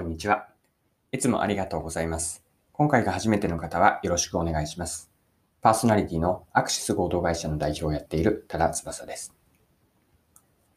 [0.00, 0.48] こんにちは。
[1.12, 2.42] いつもありがとうございます。
[2.72, 5.10] 今回が初めての方はよろしくお願いします。
[5.60, 9.34] パーソナリティのアクシス合同会社の代表をやっている多田翼です。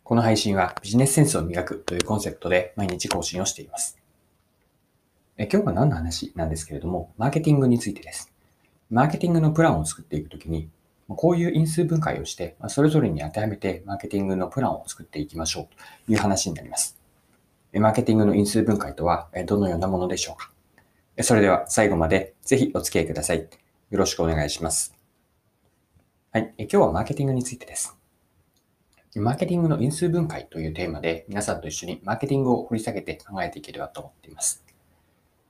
[0.04, 3.98] この配信はビジネスセンスを磨くというコンセプトで毎日更新をしています。
[5.38, 8.30] え今日は何の話なんですけれども、マーケティングについてです。
[8.90, 10.70] マーケティングのプランを作っていくときに、
[11.08, 15.68] こういう因数分解をして、それぞれに当てはめてマーケティングのプランを作っていきましょう
[16.08, 17.03] という話になります。
[17.80, 20.52] マーケティングの因数分解とはどのようなものでしょうか
[21.24, 23.48] それでは最後までぜひお付き合いください。
[23.92, 24.96] よろしくお願いします。
[26.32, 26.54] はい。
[26.58, 27.96] 今日はマーケティングについてです。
[29.16, 34.64] マーケティングの因数分解というテーマで皆さんと一緒にマーケティングを掘り下げて考えていければと思っています。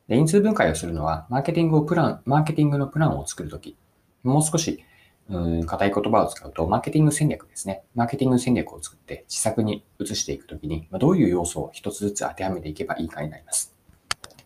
[0.09, 3.77] で因数分解をするのは、マーケティングをプラン、マーケティングのプランを作るとき、
[4.23, 4.83] もう少し
[5.29, 7.83] うん、硬い言葉を使うと、マーケティング戦略ですね。
[7.95, 13.73] マーケティング戦略を作って施策に移していくときに、どういう要素を一つずつ当てはめていけばいいかになります。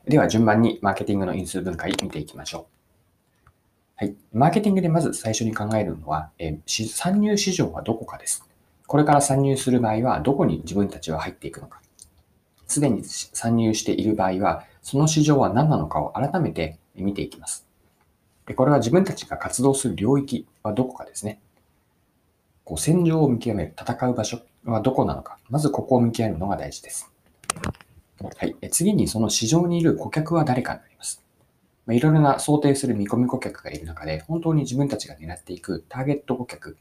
[0.08, 2.78] では、順番にマーケティングの因数分解見ていきましょう。
[3.96, 4.16] はい。
[4.32, 8.48] マーケティングでまず最初に考えるのは、え参入市場はどこかです。
[8.86, 11.82] これから参入する場合は、どこに自分たちは入っていくのか。
[12.68, 17.67] すでに参入している場合は、その市場は何なのかを改めて見ていきます。
[18.54, 21.40] これは自分たちが活動する領域はどこかですね。
[22.64, 25.38] こう戦場を見極める、戦う場所はどこなのか。
[25.50, 27.12] まずここを見極めるのが大事です。
[28.22, 28.56] はい。
[28.72, 31.24] 次にその市場にいる顧客は誰かになります。
[31.86, 36.78] まいろいろな想定する見込み顧客がいる中で、本当に自分たちが狙っていくターゲット顧客、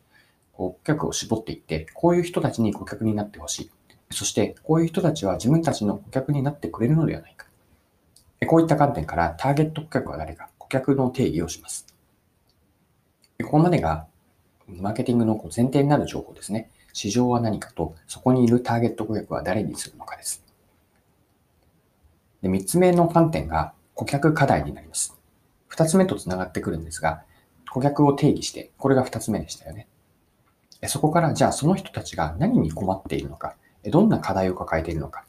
[0.53, 3.71] 顧客を絞っていって、こういう人たちに顧客になってほしい。
[4.11, 7.47] そして、こういう人たちは自分たちの顧客になってくれるのではないか。
[8.47, 11.87] こういった観点からターゲット顧客は誰か、顧客の定義をします。
[13.43, 14.07] ここまでが
[14.67, 16.71] マーケティングの前提になる情報ですね。
[16.93, 20.43] 市場は何かと、そこにいるターゲット顧客は誰にするのかです。
[22.43, 25.17] で3つ目の観点が顧客課題になります。
[25.71, 27.23] 2つ目とつながってくるんですが、
[27.71, 29.87] 顧客を定義して、これが2つ目でしたよね。
[30.89, 35.27] そこから、じゃあその人たちが何に困っているのか、どんな課題を抱えているのか、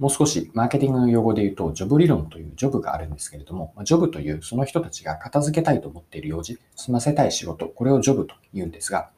[0.00, 9.10] もう少しマーケティングの用語で言うと、ジョブ理論というジョブがあるんですけれども、ジョブというその人たちが片付けたいと思っている用事、済ませたい仕事、これをジョブと言うんですが、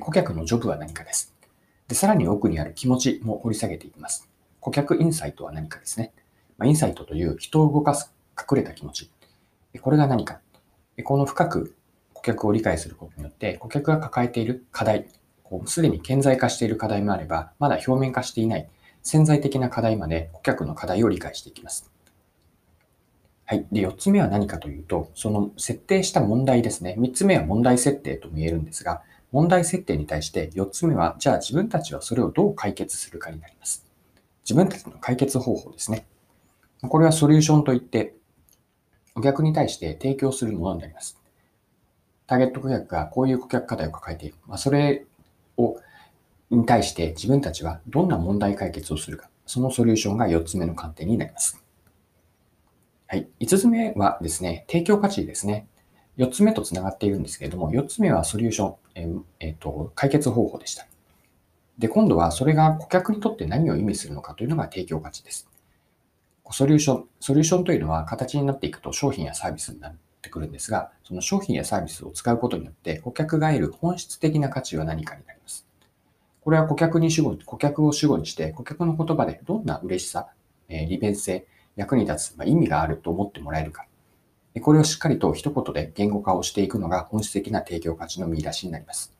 [0.00, 1.32] 顧客のジョブは何かです。
[1.86, 4.28] で、さらに奥にある気持ちも掘り下げていきます。
[4.58, 6.12] 顧客インサイトは何かですね。
[6.58, 9.08] まインサイトという人を動かす隠れた気持ち。
[9.80, 10.40] これが何か。
[11.04, 11.76] この深く
[12.12, 15.06] 顧客を理解することによって、顧客が抱えている課題、
[15.66, 18.68] すでに顕在化している課題もあれば、まだ表面化していない
[19.06, 21.88] 潜在的な課題まで顧客の課題を理解していきます。
[23.44, 23.64] はい。
[23.70, 26.96] で、4つ目は何かというと、その設定した問題ですね。
[26.98, 33.86] 3つ目は問題設定とも言えるんですが、問題設定に対して4つ目は、じゃあ自分たちはそれをどう解決するかになります。
[34.42, 36.04] 自分たちの解決方法ですね。
[36.82, 38.16] これはソリューションといって、
[39.14, 41.16] お客に対して提供するものになります。
[42.26, 44.34] ターゲット顧客がこういう顧客課題を抱えている。
[44.48, 45.06] まあ、それ
[45.56, 45.76] を
[46.50, 51.62] に対して自分たちはどんな問題解決をするか、そのソリューションが4つ目の観点になります。
[53.08, 53.28] はい。
[53.40, 55.68] 5つ目はですね、提供価値ですね。
[56.18, 60.86] 4つ目と繋がっているんですけれども、4つ目はソリューション、えーえー、と解決方法でした。
[61.78, 65.48] で、今度はそれが顧客にとって何を意味するのかというのが提供価値です。
[66.50, 75.66] ソリューション、ソリューションというのは形になっていくと商品やサービスになってくるんですが、その商品やサービスを使うことによって顧客が得る本質的な価値は何かになります。
[76.46, 80.28] これは顧客に主語、顧客を主語にして、顧客の言葉でどんな嬉しさ、
[80.68, 83.84] え、利便性、役に立つ、まあ、意味があると思ってもらえるか。
[84.60, 89.12] これをしっかりと一言で言語化をしていくのが本質的な提供価値の見出しになります。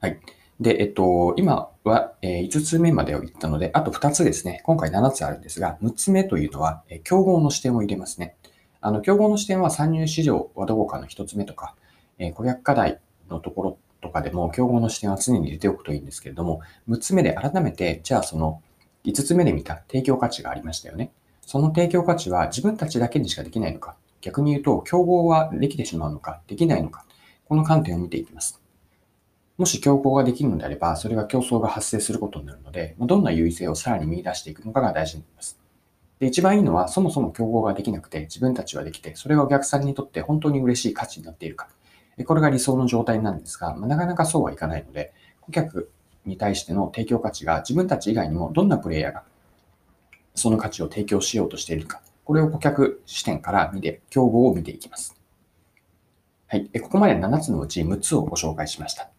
[0.00, 0.18] はい。
[0.58, 4.62] で、えっと、今は5つ目までを言ったので、あと2つですね。
[4.64, 8.36] 今回7つあるんですが、6つ目というのは、競合の視点を入れますね。
[8.80, 11.76] あの、競合の視点は参入市場はどこかの1つ目とか、
[12.32, 18.62] 顧客課題のところとかでも、競合の視点は常に入れておくといいんですけれども、6つ目で改めて、じゃあその
[19.04, 21.10] 5つ目で見た提供価値がありましたよね。
[21.40, 27.04] その提供価値は自分たちだけにしかできないのか、逆に言うと、競合はできてしまうのか、できないのか、
[27.46, 28.60] この観点を見ていきます。
[29.56, 35.58] もし競合ができるのであれば、それは競争が発生することになるので、どんな優位性をさらに見出していくのかが大事になります。
[36.18, 41.68] で一番いいのは、そもそも競合ができなくて、自分たちはできて、それがお客さんにとって本当に嬉しい価値になっているか。
[42.22, 45.90] これが理想の状態なんですが、ま、なかなかそうはいかないので、顧客
[46.24, 49.24] に対しての提供価値が自分たち以外にもどんなプレイヤーが
[50.34, 55.16] その価値を提供しようとしているか、これを顧客視点から見て、競合を見ていきます。
[56.46, 56.70] はい。
[56.80, 59.10] ここまで7つのうち6つをご紹介しました。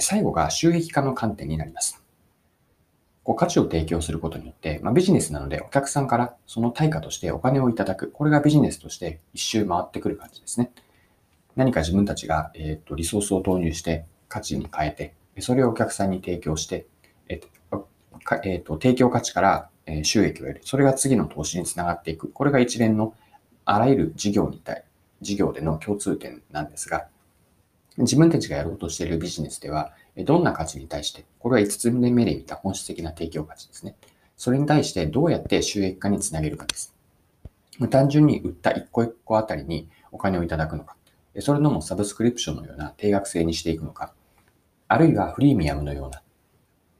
[0.00, 2.02] 最後が収益化の観点になります。
[3.22, 8.10] こう価値を提供することによって、まあ、ビジネスなのでお客さんからその対価としてお金をいただく。
[8.10, 10.70] これがビジネスとして一周回ってくる感じですね。
[11.56, 16.86] 何か自分たちが、えーと、リソースを投入して価値に変えて、それをお客さんに提供して、
[17.28, 17.40] えー
[17.70, 17.88] と
[18.44, 19.70] えーと、提供価値から
[20.02, 20.60] 収益を得る。
[20.64, 22.28] それが次の投資につながっていく。
[22.30, 23.14] これが一連の
[23.64, 24.84] あらゆる事業に対、
[25.20, 27.06] 事業での共通点なんですが、
[27.98, 33.94] 自分たちがやろうとしているビジネスでは、どんな価値に対して、これは5つ目で見た本質的な提供価値ですね。
[34.36, 36.92] それに対してどうやって収益化につなげるかです。
[37.90, 40.96] 単純に売った1個1個あたりにお金をいただくのか、
[41.40, 44.12] それともサブスクリプションのような定額制にしていくのか、
[44.88, 46.22] あるいはフリーミアムのような、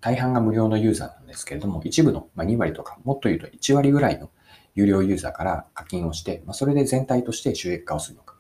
[0.01, 4.31] 大半が無料のユーザーなんですけれども、一部の2割とか、もっと言うと1割ぐらいの
[4.75, 8.35] 有料ユーザーから課金をして、それで全体として収益化をするのか、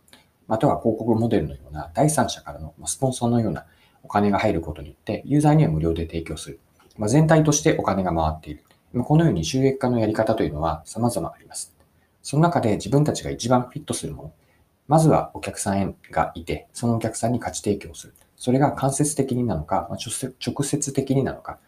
[0.47, 3.67] または広告モデルのような第三者からのスポンサーのような
[4.03, 6.61] お金が入ることによって、ユーザーには無料で提供する。
[6.99, 8.65] ま、全体としてお金が回っている。
[9.03, 11.75] このように収益化のやり方というのは様々あります。
[12.23, 14.33] その中で自分たちが一番フィットするもの。
[14.87, 18.15] まずはお客さんがいて、そのお客さんに価値提供する。
[18.37, 21.59] それが間接的になのか、直接的になのか、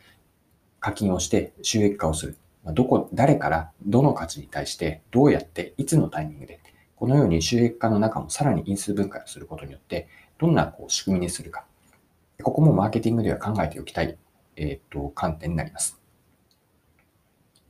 [0.80, 2.36] 課金をして収益化をする。
[2.62, 6.60] まあどこ、誰からどの価値に対してどうやっていつのタイミングで、
[6.96, 10.08] このように収益化の中もさらに因数分解をすることによって、
[10.38, 11.64] どんなこう仕組みにするか。
[12.42, 14.18] ここもマーケティングでは考えておきたい、
[14.56, 15.98] えっ、と、観点になります。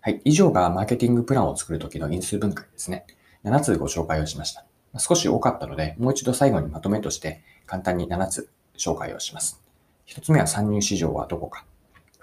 [0.01, 0.21] はい。
[0.25, 3.07] 以上がマーケティングプランを作るときの因数分解ですね。
[3.45, 4.67] 7つご紹介をしました。
[4.99, 9.63] 少し多かったので、もう一度最後にまとめとして簡単に7つ紹介をします。
[10.07, 11.65] 1つ目は参入市場はどこか。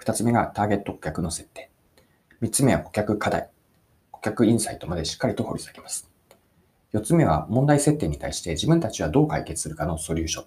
[0.00, 1.70] 2つ目がターゲット顧客の設定。
[2.42, 3.48] 3つ目は顧客課題。
[4.10, 6.10] 顧客インサイトまでしっかりと掘り下げます。
[6.92, 10.44] 4つ目は問題設定に対して自分たちはどう解決するかのソリューション。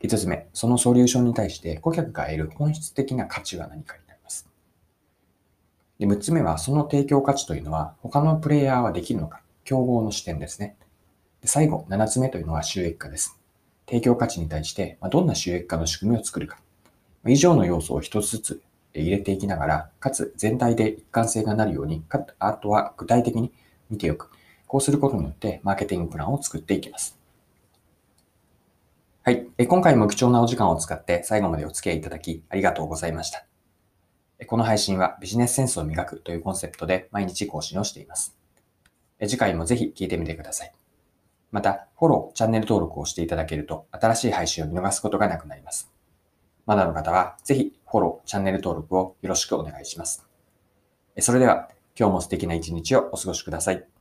[0.00, 4.48] 5つ目、そのソリューションに対して顧客が得る本質的な価値は何かになります。
[5.98, 10.76] で6つ目は、その提供価値というのは他のプレイヤーはできるのか、競合の視点ですね。
[11.44, 13.38] で最後、7つ目というのは収益化です。
[13.86, 16.56] 提供価値に対してどんな収益化の仕組みを作るか。
[17.26, 18.62] 以上の要素を一つずつ
[18.94, 22.02] 入れていきながら、かつ全体で一貫性がなるように、
[22.38, 23.52] あとは具体的に
[23.90, 24.30] 見ておく。
[24.66, 27.18] こうすることによってマーケティングプランを作っていきます。
[29.22, 29.46] はい。
[29.68, 33.44] 今回も貴重なお時間を使って最後までお付き合いいただきありがとうございました。
[34.46, 38.34] この配信はビジネスセンスを磨くというコンセプトで毎日更新をしています。
[39.20, 40.74] 次回もぜひ聞いてみてください。
[41.54, 45.88] また、フォロー、チャンネル登録をしていただけると新しい配信を見逃すことがなくなります。
[46.66, 50.26] まだの方はぜひフォロー、チャンネル登録をよろしくお願いします。
[51.20, 53.93] それでは今日も素敵な一日をお過ごしください。